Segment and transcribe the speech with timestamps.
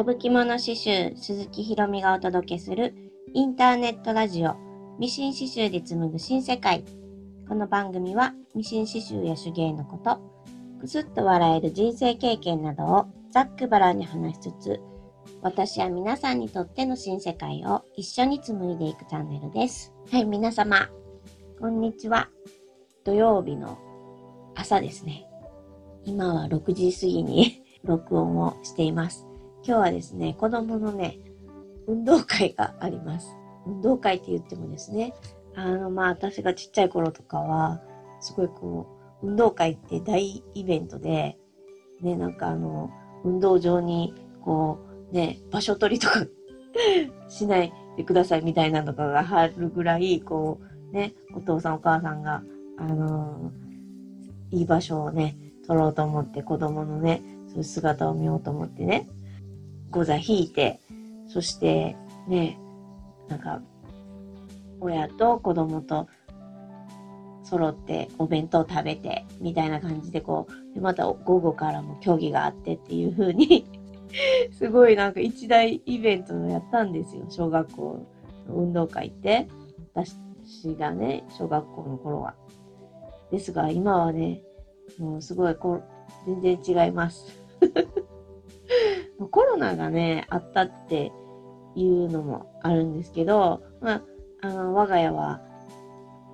[0.00, 2.94] ラブ着物刺繍鈴木ひろみがお届けする
[3.34, 4.56] インターネットラジオ
[4.98, 6.86] ミシン刺繍で紡ぐ新世界。
[7.46, 10.18] この番組はミシン刺繍や手芸のこと、
[10.80, 14.80] くすっと笑える人生経験などをざっくばらんに話しつつ、
[15.42, 19.92] 私は皆さんにとっての新世界を一緒に紡いでいくチャンネルです。
[20.10, 20.88] はい、皆様、
[21.60, 22.30] こんにちは。
[23.04, 23.76] 土曜日の
[24.54, 25.26] 朝ですね。
[26.06, 29.29] 今は6時過ぎに 録音をしています。
[29.62, 31.18] 今日はですね、子供のね、
[31.86, 33.28] 運動会があります。
[33.66, 35.14] 運動会って言ってもですね、
[35.54, 37.80] あの、まあ、私がちっちゃい頃とかは、
[38.20, 38.86] すごいこ
[39.22, 41.36] う、運動会って大イベントで、
[42.00, 42.90] ね、なんかあの、
[43.24, 44.78] 運動場に、こ
[45.10, 46.24] う、ね、場所取りとか
[47.28, 50.58] しないでくださいみたいなのがあるぐらい、こ
[50.90, 52.42] う、ね、お父さんお母さんが、
[52.78, 59.08] あのー、いい場所をね、取ろうと思って子供のね、そういう姿を見ようと思ってね、
[59.90, 60.80] ご座引いて、
[61.28, 61.96] そして
[62.28, 62.58] ね、
[63.28, 63.60] なんか、
[64.80, 66.08] 親と子供と
[67.42, 73.66] 揃ってお弁当食べて、みたいな感じでこう、でまた午後からも競技があってっていう風に
[74.52, 78.06] すごいなんか一大イベントをやったんですよ、小学校
[78.48, 79.48] の運動会って。
[79.94, 80.16] 私
[80.78, 82.34] がね、小学校の頃は。
[83.30, 84.42] ですが、今はね、
[84.98, 85.80] もうすごいこ
[86.26, 87.40] 全然違います。
[89.28, 91.12] コロナがね、あったって
[91.74, 94.02] いうのもあるんですけど、まあ、
[94.42, 95.40] あの、我が家は、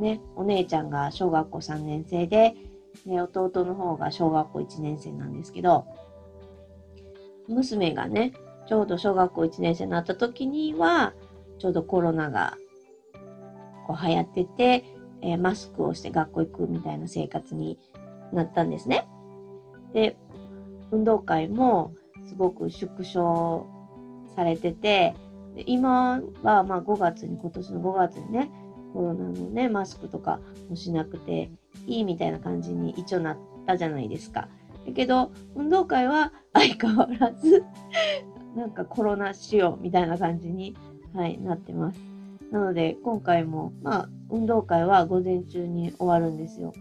[0.01, 2.55] ね、お姉ちゃんが小学校3年生で、
[3.05, 5.87] ね、弟の方が小学校1年生なんですけど、
[7.49, 8.33] 娘がね、
[8.69, 11.15] ちょうど小学校1年生になった時には、
[11.59, 12.57] ちょうどコロナが
[13.87, 14.85] こう流行ってて、
[15.23, 17.79] えー、マスクをして学校行くみたいな生活に
[18.33, 19.07] なったんですね。
[19.93, 20.17] で、
[20.91, 21.95] 運動会も
[22.27, 23.67] すごく縮小
[24.35, 25.15] されてて、
[25.67, 28.51] 今はま5月に、今年の5月にね、
[28.93, 31.51] コロナのね、マスクとかもしなくて
[31.87, 34.49] いいみたいな感じに一応なったじゃないですか。
[34.87, 37.65] だけど、運動会は相変わらず
[38.55, 40.77] なんかコロナ仕様みたいな感じに、
[41.15, 42.01] はい、なってます。
[42.51, 46.73] なので、今回も、まあ、運動会は午前中に終わるんですよ。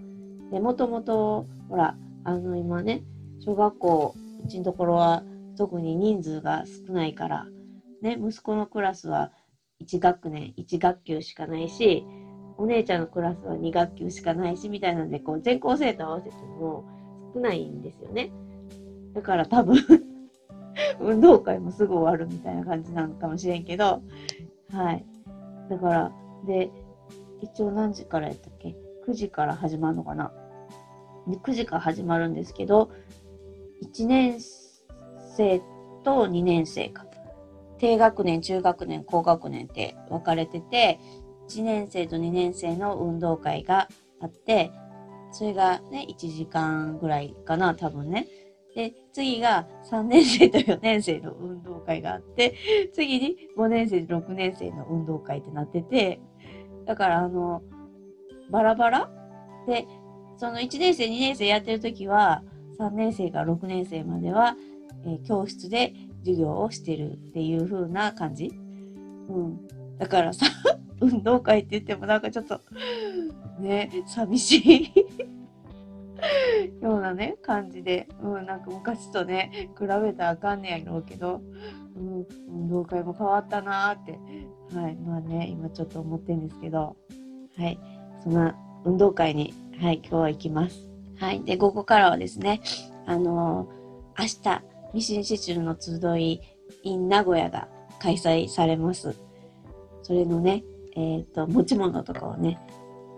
[0.51, 3.03] で、もともと、ほら、あの、今ね、
[3.39, 4.13] 小学校、
[4.43, 5.23] うちのところは
[5.57, 7.45] 特に人数が少ないから、
[8.01, 9.31] ね、息子のクラスは
[9.81, 12.03] 1学年、1学級しかないし、
[12.57, 16.83] お姉ちゃんのクラスは2学級しかないし、みたいなので、こう、全校生徒合わせても
[17.33, 18.29] 少ないんですよね。
[19.13, 19.75] だから多分
[20.99, 24.01] 運動会もすぐ終わるみたいな感じなのかもしれんけど、
[24.71, 25.05] はい。
[25.69, 26.11] だから、
[26.45, 26.69] で、
[27.41, 30.31] 一応何時からやったっけ ?9 時から始まるのかな？
[31.27, 32.89] で ?9 時から始まるんですけど、
[33.83, 34.64] 1年生
[35.35, 35.61] 生
[36.03, 37.05] と2年生か。
[37.77, 40.99] 低学年、中学年、高学年って分かれてて、
[41.49, 43.89] 1年生と2年生の運動会が
[44.21, 44.71] あって、
[45.31, 48.27] それがね、1時間ぐらいかな、多分ね。
[48.75, 52.55] で、次が3年生と4年生の運動会があって、
[52.93, 56.21] 次に5年生と6年生の運動会ってなってて、
[56.85, 57.61] だからあの、
[58.49, 59.09] バラバラ？
[59.67, 59.87] で、
[60.37, 62.43] その1年生、2年生やってる時は、
[62.79, 64.55] 3年生から6年生までは、
[65.05, 68.51] え、教室で授業をしてるっていう風な感じ。
[69.29, 69.67] うん。
[69.97, 70.45] だからさ、
[71.01, 72.61] 運動会って言ってもなんかちょっと、
[73.59, 75.35] ね、寂しい。
[76.81, 81.41] ようなね、感じで、うん、なんか昔とね、比べたらあかんねやろうけど、
[81.95, 84.19] うん、運動会も変わったなーって、
[84.75, 86.95] はい、まあね、今ちょっと思ってるんですけど、
[87.57, 87.79] はい、
[88.23, 88.55] そんな
[88.85, 90.89] 運動会に、はい、今日は行きます。
[91.17, 92.61] はい、で、午後からはですね、
[93.05, 96.41] あのー、明日、ミシン刺繍の集い
[96.83, 97.67] in 名古屋が
[97.99, 99.13] 開催されます。
[100.03, 100.63] それのね、
[100.95, 102.57] えっ、ー、と、持ち物とかをね、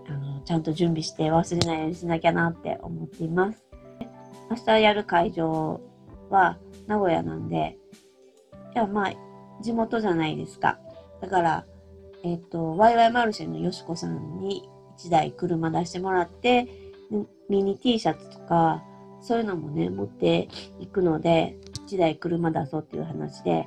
[0.08, 3.64] あの、ちゃんと準備して忘れないようにしなきゃなって思っています。
[4.50, 5.80] 明日やる会場
[6.30, 6.58] は
[6.88, 7.78] 名古屋なんで、
[8.74, 9.12] いや、まあ、
[9.62, 10.80] 地元じゃないですか。
[11.20, 11.64] だから、
[12.24, 14.68] えっ、ー、と、ワイワイマルシェのよしこさんに
[14.98, 16.66] 1台車出してもらって、
[17.48, 18.82] ミニ T シャツとか、
[19.20, 20.48] そういうのもね、持って
[20.78, 21.56] いくので、
[21.88, 23.66] 1台車出そうっていう話で、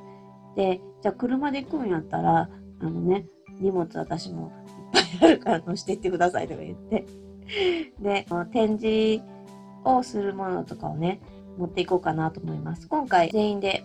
[0.54, 2.48] で、じゃあ車で行くんやったら、
[2.80, 3.26] あのね、
[3.60, 4.52] 荷物私も
[4.94, 7.06] いっぱいあるから乗していってくださいとか言って。
[8.00, 9.22] で、展示
[9.84, 11.20] をするものとかをね、
[11.58, 12.88] 持っていこうかなと思います。
[12.88, 13.84] 今回全員で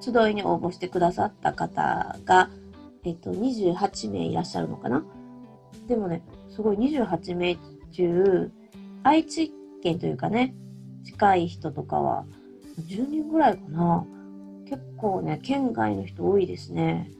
[0.00, 2.50] 集いに応募してくださった方が、
[3.04, 5.04] えっと、28名いらっしゃるのかな
[5.86, 7.56] でもね、すごい28名
[7.92, 8.50] 中、
[9.02, 10.54] 愛知県というかね、
[11.04, 12.26] 近い人とかは
[12.82, 14.06] 10人ぐらいかな。
[14.68, 17.10] 結構ね、県外の人多いですね。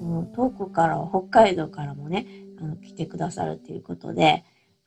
[0.00, 2.26] うん、遠くから、北海道からもね、
[2.60, 4.44] あの来てくださるっていうことで、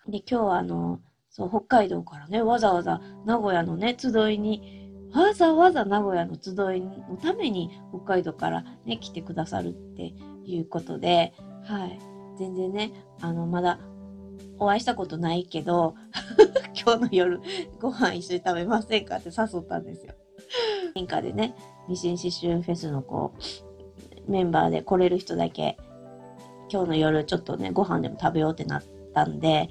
[0.08, 1.00] で、今日はあの、
[1.30, 10.14] そう、北海道からね、わざわざ名古屋のね、集いに、わざわざ名古屋の集いのために北海道からね、来てくださるって
[10.46, 12.00] いうことで、はい。
[12.38, 12.92] 全然ね、
[13.22, 13.80] あの、まだ
[14.60, 15.96] お会いしたことないけど、
[16.82, 17.42] 今日の夜
[17.80, 20.14] ご飯一緒に食べませんかって誘ったんですよ。
[20.96, 21.56] インでね、
[21.90, 23.34] ミシン刺繍フェスのこ
[24.28, 25.78] う、メンバーで来れる人だけ、
[26.72, 29.70] 今日の夜ちょっとね、ご飯でも食べようってなったんで、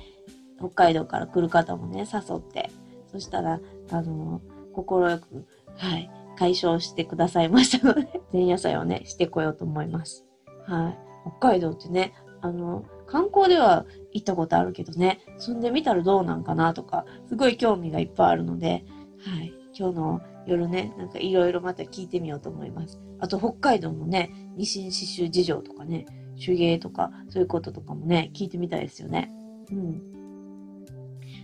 [0.59, 2.71] 北海道から来る方もね、誘って、
[3.11, 3.61] そしたら、
[3.91, 4.41] あの、
[4.75, 5.47] 快く、
[5.77, 10.25] はい、解消してくださいましたので、前夜祭をね、してこようと思います。
[10.67, 10.99] はい。
[11.39, 18.85] 北海道ってね、あの、観光では行ったことあるけどね、住んでみたらどうなんかなとか、すごい興味がいっぱいあるので、
[19.19, 19.53] はい。
[19.77, 23.01] 今日の夜ね、なんかいろいろまた聞いてみようと思います。
[23.19, 26.07] あと北海道のね、ミシン刺繍事情とかね、
[26.45, 29.31] 手芸とか、そういうこととかもね、聞いてみたいですよね。
[29.71, 30.03] うん。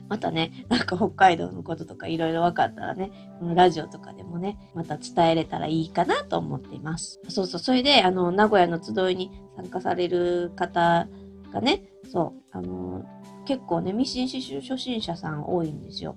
[0.09, 7.21] またね、なんか北海道のこととかいろいろ分かったらね、このラジオとかでもね、また伝えれたらいいかなと思っています。
[7.29, 11.09] そうそう、それで、あの、名古屋の集いに参加される方
[11.51, 13.05] がね、そう、あの
[13.47, 16.17] 結構ね、ミシン刺繍初心者さん多いんですよ。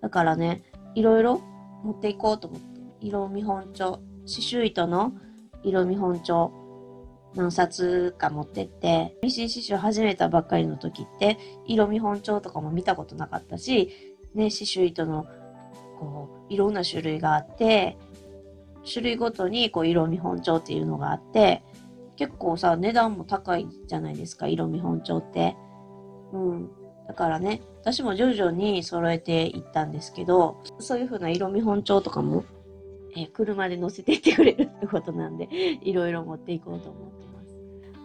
[0.00, 0.62] だからね、
[0.94, 1.40] いろいろ
[1.84, 5.12] 持っていこうと思って、色見本帳、刺繍糸の
[5.62, 6.52] 色見本帳、
[7.34, 15.26] 何冊か持ってって、ミシン刺繍始めたばっかりの時って、色見本帳とかも見たことなかったし、ね、刺繍糸の、
[15.98, 17.98] こう、いろんな種類があって、
[18.90, 21.62] 種類ごとにこう色見本帳っていうのがあって、
[22.20, 25.56] 結構さ、値段も高いじゃないですか、色見本帳って。
[26.34, 26.70] うん。
[27.08, 32.44] だからね、私も徐々に揃えていったんですけど、そういう風な色見本帳とかも、
[33.16, 35.48] えー、車で乗せていってくれるってことなんで、
[35.80, 37.56] いろいろ持っていこうと思ってます。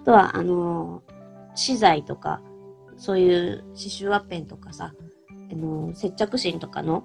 [0.03, 1.11] あとは、あのー、
[1.55, 2.41] 資材とか、
[2.95, 4.93] そういう刺繍ワッペンとかさ、
[5.51, 7.01] あのー、接着芯とかの、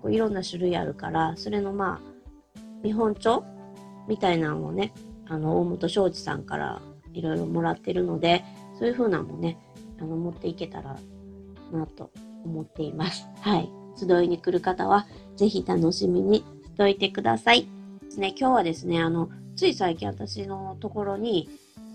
[0.00, 3.42] こういろんな種類あるから、それのまあ、見本帳
[4.06, 4.92] みたいなのをね、
[5.32, 6.82] あの、大本庄司さんから
[7.14, 8.44] いろいろもらってるので、
[8.78, 9.56] そういう風なのもね、
[9.98, 10.98] あの、持っていけたら
[11.72, 12.10] なと
[12.44, 13.26] 思っています。
[13.40, 13.70] はい。
[13.96, 15.06] 集いに来る方は、
[15.36, 17.62] ぜひ楽しみにしておいてください。
[17.62, 21.48] ですね、今日はですね、あの、つい最近私のところに、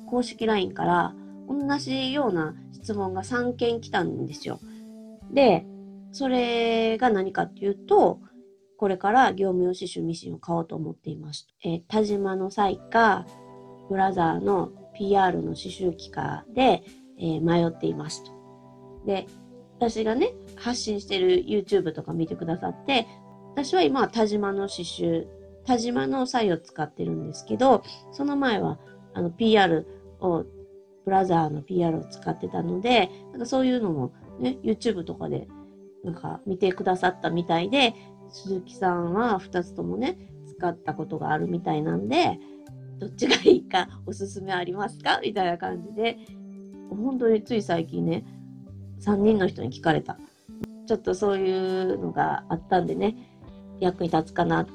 [0.09, 1.13] 公式 LINE から
[1.47, 4.59] 同じような質問が3件来たんですよ。
[5.31, 5.63] で、
[6.11, 8.19] それが何かっていうと、
[8.77, 11.47] これから業務用刺繍ミシンを買おうと思っています。
[11.63, 13.25] えー、田島の際か、
[13.89, 16.83] ブラザーの PR の刺繍機かで、
[17.19, 18.31] えー、迷っていますと。
[19.05, 19.25] で、
[19.77, 23.07] 私がね、発信してる YouTube とか見てくださって、
[23.51, 25.27] 私は今は田島の刺繍、
[25.65, 28.79] 田島の際を使ってるんですけど、その前は
[29.13, 29.87] あの PR
[30.19, 30.45] を、
[31.05, 35.47] ブラザーの PR を使ってたので、なんかそういうのもね、YouTube とかで
[36.03, 37.93] なんか見てくださったみたいで、
[38.29, 40.17] 鈴木さんは2つともね、
[40.57, 42.39] 使ったことがあるみたいなんで、
[42.99, 45.19] どっちがいいかおすすめありますか？
[45.23, 46.17] みたいな感じで、
[46.89, 48.25] 本当につい最近ね、
[49.01, 50.17] 3人の人に聞かれた。
[50.87, 53.15] ちょっとそういうのがあったんでね、
[53.79, 54.65] 役に立つかな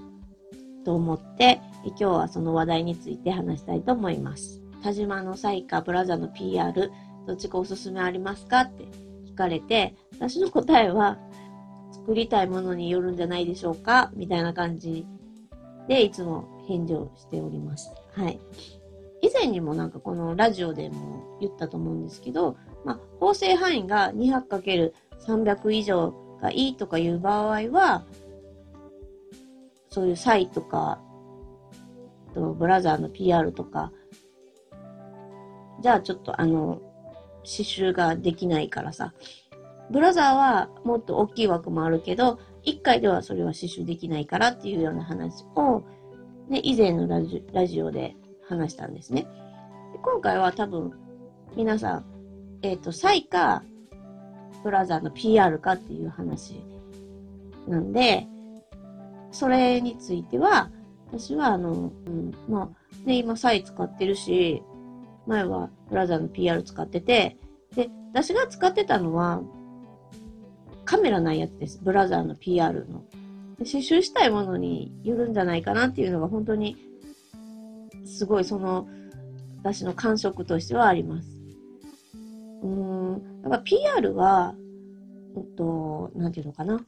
[0.85, 4.61] と思って、今日はその話題について話したいと思います。
[4.83, 6.93] 田島のサイカブラザーの PR、
[7.27, 8.61] どっちかおすすめありますか？
[8.61, 8.85] って
[9.27, 11.19] 聞かれて、私の答えは、
[12.03, 14.11] 作りたいものによるんじゃないでしょうか？
[14.15, 15.07] みたいな感じ
[15.89, 17.93] でいつも返事をしております。
[18.13, 18.41] はい。
[19.21, 28.05] 以前にもなんかこのラジオでも言ったと思うんですけど、まあ、縫製範囲が 200×300 以上がいいとかいう場合は、
[29.91, 31.01] そういうサイとか、
[32.35, 33.93] とブラザーの PR とか、
[35.81, 36.81] じゃあちょっとあの、
[37.45, 39.15] 刺繍ができないからさ、
[39.93, 45.83] ブラザーはもっと大きい枠もあるけど、1回ではそれは刺繍できないからっていうような話を、
[46.49, 48.17] ね、以前のラジラジオで
[48.49, 49.23] 話したんですね。
[49.93, 50.93] で今回は多分
[51.57, 52.13] 皆さん
[52.63, 53.65] えっ、ー、と、サイか、
[54.63, 56.65] ブラザーの PR かっていう話
[57.67, 58.27] なんで、
[59.33, 60.71] それについては、
[61.09, 64.63] 私はあの、うん、まあ、ね、今サイ使ってるし、
[65.27, 67.37] 前はブラザーの PR 使ってて、
[67.75, 69.43] で、私が使ってたのは、
[70.85, 71.81] カメラないやつです。
[71.83, 73.05] ブラザーの PR の。
[73.59, 76.77] 刺繍したいものによるんじゃないかなっていうのが本当に、
[78.05, 78.89] すごいその、
[79.63, 81.29] 私の感触としてはあります。
[82.63, 83.13] うん、
[83.43, 84.55] やっぱ PR は、
[85.37, 86.81] えっと、なんていうのかな。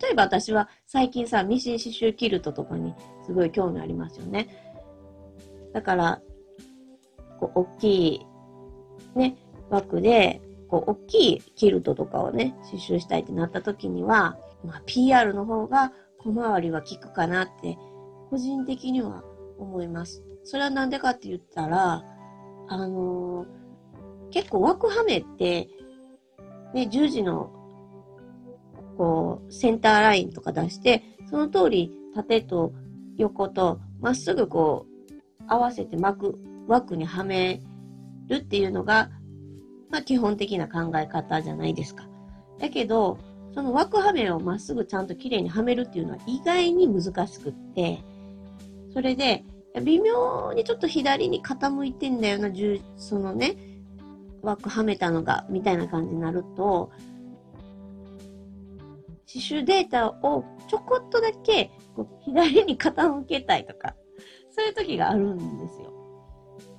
[0.00, 2.94] 例えば私は最近さ、ミシン刺繍キルトとかに
[3.26, 4.48] すごい興味ありますよね。
[5.72, 6.20] だから、
[7.40, 8.26] こう、大きい、
[9.16, 9.36] ね、
[9.70, 10.40] 枠で、
[10.72, 17.76] こう、大きいキルトとかをね、刺繍したいってなった時には、まあ、PR の方が小回りは効くかなって、
[18.30, 19.22] 個人的には
[19.58, 20.24] 思います。
[20.44, 22.02] それはなんでかって言ったら、
[22.68, 25.68] あのー、結構枠はめって、
[26.72, 27.52] ね、十字の、
[28.96, 32.72] こう、センターラインとか出して、その通り縦と
[33.18, 35.12] 横とまっすぐこう、
[35.48, 37.60] 合わせて巻く、枠にはめ
[38.28, 39.10] るっていうのが、
[39.92, 42.08] ま基本的な考え方じゃないですか。
[42.58, 43.18] だけど、
[43.54, 48.02] その枠はめをまっすぐちゃんと綺麗にはめるっていうのは意外に難しくって、
[48.92, 49.44] それで、
[49.82, 52.50] 微妙にちょっと左に傾いてんだよな、
[52.96, 53.56] そのね、
[54.42, 56.90] 枠はめたのが、みたいな感じになると、
[59.26, 63.94] 刺繍データをちょこっとだけこう左に傾けたいとか、
[64.50, 65.92] そういう時があるんですよ。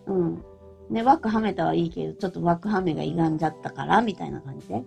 [0.07, 0.43] うん。
[0.89, 4.83] ね、枠はめたはいいけど、ちょっと枠はめが歪んじゃったから、みたいな感じで。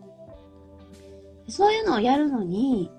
[1.49, 2.91] そういうのをやるのに、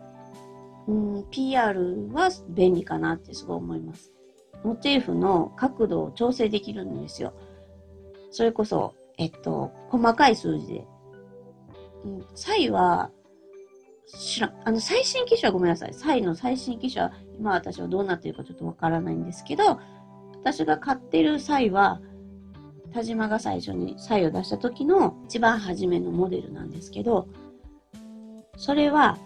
[0.87, 4.13] うん、PR は便利かなってすごい思います。
[4.63, 7.33] モチーフの角度を調整できるんですよ。
[8.31, 10.87] それこそ、えっと、細かい数字で。
[12.05, 13.11] うん、サイは、
[14.07, 15.93] 知らん、あの、最新機種はごめんなさい。
[15.93, 19.79] サイの最新機種は、今私はどうなっているかちょっとわからないんですけど、
[20.35, 21.99] 私が買ってるサイは、
[22.97, 27.27] 田島が最初にサイを出した時の一番初めのモデルなんですけど、
[28.57, 29.19] それは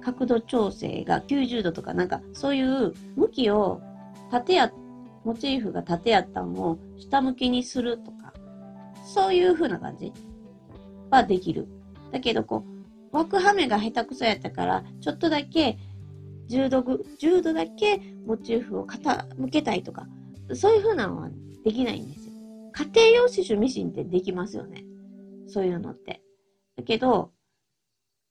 [0.00, 3.80] 角度調整が90度とかなんかそういう向きを
[4.30, 4.70] 縦や、
[5.24, 8.32] モチーフが縦やったのを下向きにするとか、
[9.04, 10.12] そういう風な感じ
[11.10, 11.66] はできる。
[12.12, 12.64] だけど、こ
[13.12, 15.76] う、枠はめが下手くそやったから、ちょっとだけ
[16.48, 20.06] 10度、10度だけモチーフを傾けたいとか、
[20.54, 21.30] そういう風なのは
[21.64, 22.27] できないんです。
[22.78, 24.84] 家庭用刺繍ミシンってできますよね。
[25.48, 26.22] そういうのって。
[26.76, 27.32] だけど、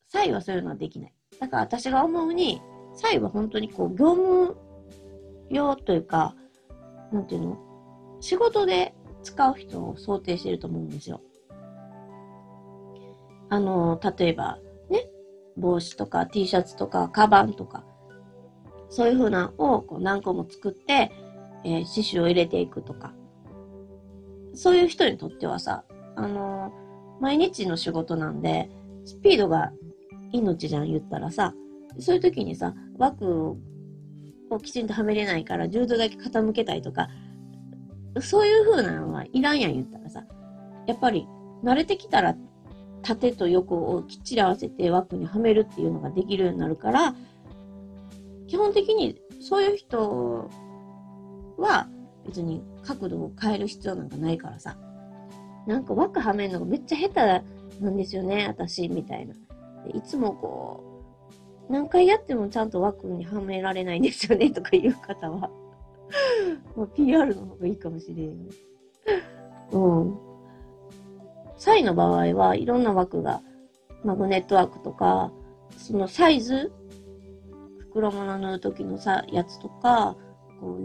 [0.07, 1.13] サイはそういうのはできない。
[1.37, 2.61] だから私が思うに、
[2.93, 4.55] サイは本当にこう、業務
[5.49, 6.33] 用というか、
[7.11, 7.57] なんていうの
[8.21, 11.19] 仕事で使う人を想定してると思うんですよ。
[13.49, 15.09] あの、例えば、ね、
[15.57, 17.83] 帽子とか T シャツとか、カバンとか、
[18.87, 21.11] そういう風なのをこう何個も作って、
[21.65, 23.13] えー、刺繍を入れていくとか。
[24.57, 25.83] そういう人にとってはさ、
[26.15, 26.73] あの
[27.21, 28.69] 毎日の仕事なんで、
[29.05, 29.71] スピードが
[30.33, 31.53] 命じゃん言ったらさ、
[31.99, 33.55] そういう時にさ、枠
[34.49, 37.07] をきちんとはめれないから10度だけ傾けたいとか、
[38.19, 40.23] そういう風なのはいらんやん言ったらさ、
[40.87, 41.27] やっぱり
[41.63, 42.35] 慣れてきたら
[43.03, 47.15] 縦と横をきっちり合わせて枠にはめるっていうのができるようになるから、
[48.47, 50.49] 基本的にそういう人
[51.59, 51.87] は
[52.27, 54.77] 別に角度を変える必要なんかないからさ、
[55.65, 59.33] なんか枠はめるのがめっちゃ下手なんですよね、私、みたいな。
[59.93, 61.03] いつもこ
[61.69, 65.49] う、何回やってもちゃんと枠にはめられないんですよね とかいう方は
[66.75, 68.49] もう PR の方がいいかもしれん。
[69.71, 70.17] うん。
[71.57, 73.41] サイの場合はいろんな枠が、
[74.03, 75.31] マグネットワークとか、
[75.75, 76.71] そのサイズ、
[77.79, 80.15] 袋物縫う時のさ、やつとか、
[80.61, 80.81] こう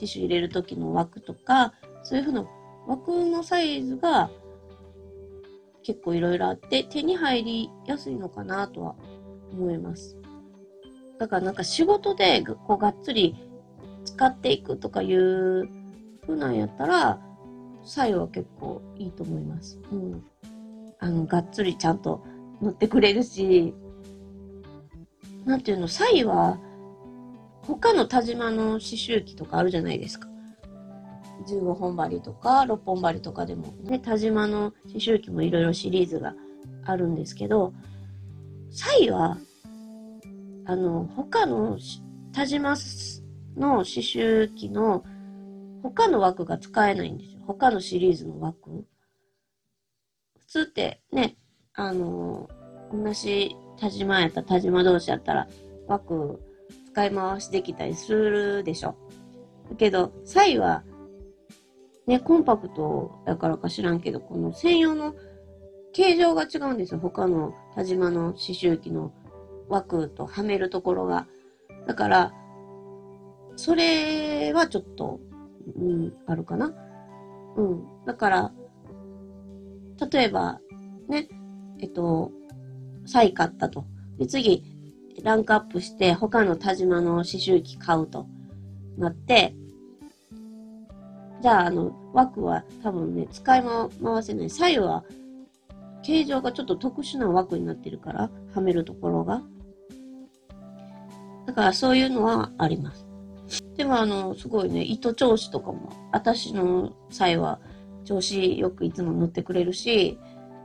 [0.00, 2.44] ネーム、刺繍入れる時の枠とか、そういうふうな
[2.86, 4.30] 枠のサイズが
[5.82, 8.94] 結構いろいろあって、手に入りやすいのかなとは
[9.52, 10.16] 思います。
[11.18, 13.36] だからなんか仕事でこうがっつり
[14.04, 15.68] 使っていくとかいう
[16.22, 17.20] 風なんやったら、
[17.84, 19.78] サイは結構いいと思います。
[19.92, 20.24] うん。
[20.98, 22.24] あの、がっつりちゃんと
[22.60, 23.74] 乗ってくれるし、
[25.44, 26.58] なんていうの、サイは、
[27.62, 30.28] 他の田島の刺繍機とかあるじゃないですか。
[31.46, 36.34] 15本針とか6本針とかでも、ね、田島の刺繍機もいろいろシリーズが
[36.84, 37.72] あるんですけど、
[38.70, 39.38] サイは、
[40.66, 41.78] あの、他の
[42.32, 42.76] 田島
[43.56, 45.04] の刺繍機の
[45.82, 47.40] 他の枠が使えないんですよ。
[47.46, 48.86] 他のシリーズの枠。
[50.38, 51.36] 普通ってね、
[51.74, 52.48] あの、
[52.92, 55.48] 同じ田島やったら田島同士やったら
[55.86, 56.40] 枠
[57.00, 58.94] 使い回しできたりするでしょ。
[59.70, 60.84] だけど、サイは、
[62.06, 65.14] ね、コンパクトだからか知らんけど、この専用の
[65.92, 67.00] 形状が違うんですよ。
[67.00, 69.12] 他の田島の刺繍機の
[69.68, 71.26] 枠とはめるところが。
[71.86, 72.32] だから、
[73.56, 75.20] それはちょっと、
[75.76, 76.74] うん、あるかな。
[77.56, 78.04] うん。
[78.04, 78.52] だから、
[80.10, 80.60] 例えば、
[81.08, 81.28] ね、
[81.78, 82.30] えっと、
[83.06, 83.86] サイ買ったと。
[84.18, 84.69] で、次、
[85.22, 88.26] ランクアップして他の田島の刺繍機買うと
[88.98, 89.54] なって、
[91.40, 94.50] じゃあ、あの、枠は多分ね、使い回せない。
[94.50, 95.04] 左右は、
[96.02, 99.42] 形状がちょっと特殊な枠になってるから、はめるところが。
[101.46, 103.06] だからそういうのはあります。
[103.76, 107.58] でもあの、すごいね、糸調子とかも、私の際は
[108.04, 110.18] 調子よくいつも塗ってくれるし、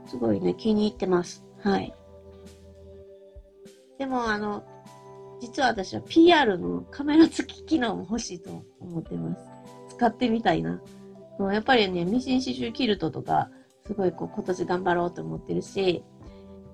[0.06, 1.44] すごいね、気に入ってます。
[1.60, 1.94] はい。
[3.98, 4.64] でもあの、
[5.40, 9.42] 実は私は PR のカメラ付き機能も欲しいと思ってます。
[9.90, 10.80] 使ってみたいな。
[11.38, 13.50] もうやっぱりね、ミシン刺繍キルトとか、
[13.86, 16.02] すごいこう今年頑張ろうと思ってるし、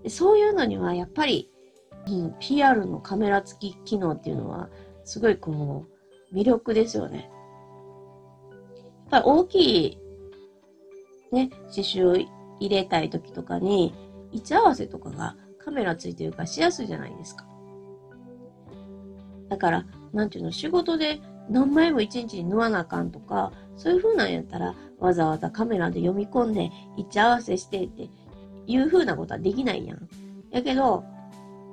[0.09, 1.51] そういうのにはやっぱり、
[2.07, 4.69] うん、PR のカメラ付き機能っていうのは、
[5.05, 5.87] すごいこ
[6.33, 7.31] う、魅力ですよね。
[8.85, 9.99] やっぱり大きい、
[11.33, 12.17] ね、刺繍を
[12.61, 13.95] 入れたい時とかに、
[14.33, 17.47] 位置合わせとかがカメラついてるからしやすいじゃないですか。
[19.49, 28.09] だから、なんていうの、仕事で何枚も一日に縫わなあかんとか、そういう風なんやったら、わざわざカメラで読み込んで、位置合わせしてって
[28.67, 30.09] いう風なことはできないやん。
[30.51, 31.05] やけど、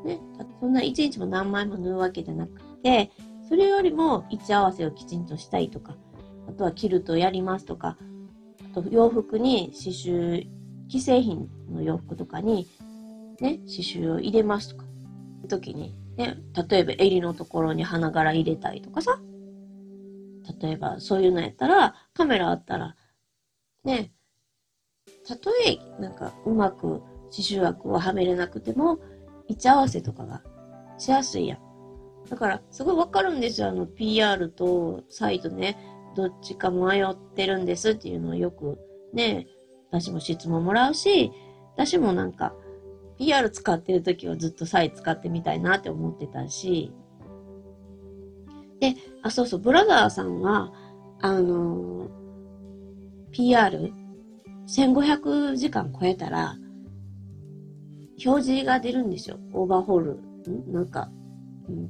[0.05, 0.19] ね、
[0.59, 3.11] そんな一日も何枚も縫うわけじゃなくて、
[3.47, 5.95] それよりも位置合わせをきちんとしたいとか、
[6.47, 7.97] あとはキルトやりますとか、
[8.71, 10.47] あと洋服に刺繍、
[10.89, 12.67] 既製品の洋服とかに、
[13.41, 14.85] ね、刺繍を入れますとか、
[15.47, 16.37] 時に、ね、
[16.69, 19.19] 例えば襟のところに花柄入れたりとかさ、
[20.61, 22.95] 例えばそういうのやったら、カメラあったら、
[23.83, 24.11] ね、
[25.27, 28.99] たとえなんかうまく刺繍枠をはめれなくても、
[29.47, 30.41] 位置合わせとかが
[30.97, 31.59] しやすいやん。
[32.29, 33.69] だから、すごいわかるんですよ。
[33.69, 35.77] あの、PR とサイトね、
[36.15, 38.77] どっちか迷ってるんですっていうのをよく
[39.13, 39.47] ね、
[39.91, 41.31] 私も質問もらうし、
[41.75, 42.53] 私もなんか、
[43.19, 46.93] PR 使ってる時はずっとサイ使ってみたいなって思ってたし、
[48.79, 50.71] で、あ、そうそう、ブラザーさんは、
[51.19, 52.09] あのー、
[53.31, 53.91] PR、
[54.67, 56.55] 1500時間超えたら、
[58.25, 59.37] 表示が出るんですよ。
[59.53, 60.11] オーバーホール。
[60.49, 60.71] ん？
[60.71, 61.09] なんか、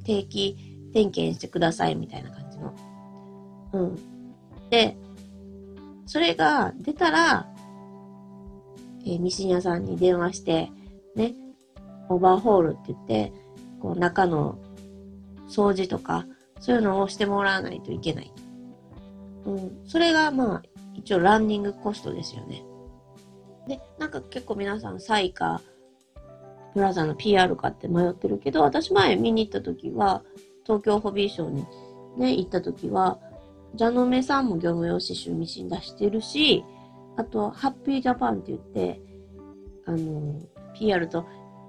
[0.04, 0.56] 定期
[0.92, 2.74] 点検してくださいみたいな感じの。
[3.72, 3.96] うん。
[4.68, 4.96] で、
[6.06, 7.48] それが出たら、
[9.04, 10.72] えー、ミシン屋さんに電話して、
[11.20, 11.34] ね、
[12.08, 13.32] オーバーホールって言って、
[13.80, 14.58] こう中の
[15.48, 16.26] 掃除とか、
[16.60, 18.32] そういうのをしてもらわないといけない。
[19.44, 19.82] うん。
[19.86, 20.62] それがまあ、
[20.94, 22.64] 一応ランニングコストですよね。
[23.68, 25.60] で、なんか結構皆さん、サイか、
[26.74, 30.22] ブラザの PR かって迷ってるけど、私前見に行った時は、
[30.64, 31.66] 東京ホビーショーに
[32.16, 33.18] ね、行った時は、
[33.74, 36.64] ジャノメさんも業務用刺繍ミシン出してるし、
[37.16, 39.00] あと、ハッピージャパンって言って、
[39.86, 40.40] あの、
[40.78, 41.26] PR と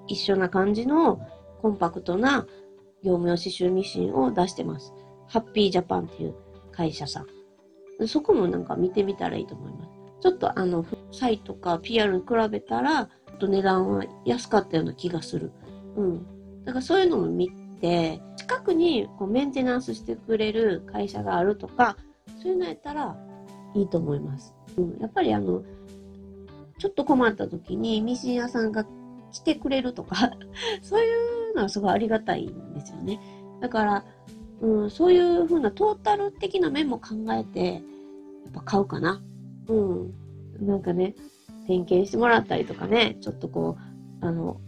[0.08, 1.20] 一緒な感じの
[1.62, 2.46] コンパクトな
[3.04, 4.94] 業務用刺繍ミシンを出してます。
[5.28, 6.36] ハッピージャパンっていう
[6.72, 8.08] 会社さん。
[8.08, 9.92] そこもなんか見てみたらいいと思います。
[10.22, 13.10] ちょっとあの、サイとか PR に比べたら、
[13.42, 15.52] と値段は安かったような気がする。
[15.98, 16.64] うん。
[16.64, 17.50] だからそういうのも見
[17.82, 21.98] て、近くにこうメンテナンスしてくれる会社があるとか、
[22.42, 23.18] そういうのやったら
[23.74, 24.54] いいと思います。
[24.78, 24.98] うん。
[25.00, 25.64] やっぱりあの、
[26.82, 28.88] ちょっと困った時にミシン屋さんが
[29.32, 30.32] 来てくれるとか
[30.82, 33.22] そういうのはすごいありがたいんですよね。
[33.60, 34.06] だから、
[34.62, 37.84] うん、そういう風なトータル的な面も考えて、やっ
[38.52, 39.22] ぱ買うかな。
[39.68, 40.14] うん。
[40.60, 41.14] なんかね、
[41.68, 43.78] 点検してもらったりとかね、ちょっとこ
[44.22, 44.60] う、あの、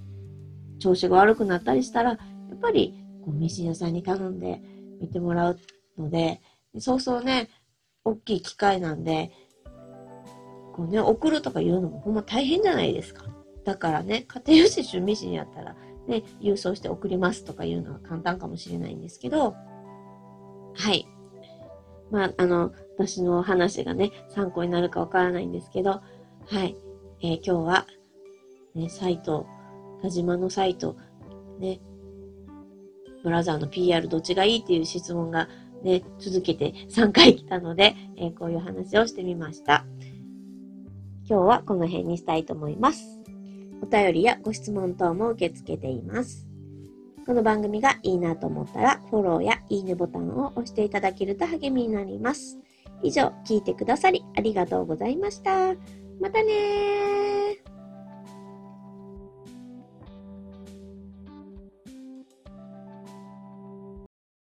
[0.78, 2.18] 調子が悪くなったりしたら、や
[2.54, 2.94] っぱり、
[3.26, 4.62] こう、ミシン屋さんに頼んで
[5.02, 5.60] 見てもらう
[5.98, 6.42] ので、
[6.78, 7.50] そうそうね、
[8.06, 9.32] 大きい機械なんで、
[10.74, 13.26] こうね、送るとかいうのもほんま大変じゃないですか。
[13.64, 15.76] だからね、家庭用刺繍ミシンやったら、
[16.08, 19.56] ね、郵送して送りますとかいうのは簡単かもしれないんですけど、
[20.76, 21.08] はい。
[22.12, 26.76] まあ、あの、私の話がね、参考になるかわからないんですけど、はい。
[27.22, 27.86] えー、今日は、
[28.76, 29.46] ね、サイト、
[30.02, 30.98] 田島のサイト、
[31.60, 31.80] ね、
[33.24, 35.48] ブラザーの PR どっちがいいっていう質問が
[35.84, 39.86] ね、続けて3回来たので、えー、こういう話をしてみました。
[41.28, 43.20] 今日はこの辺にしたいと思います。
[43.82, 46.48] お便りやご質問等も受け付けています。
[47.26, 52.58] この番組がいいなと思ったら、フォローやいいねボタンを押していただけると励みになります。
[53.02, 55.74] 以上、聞いてくださりありがとうございました。
[56.20, 57.33] またねー。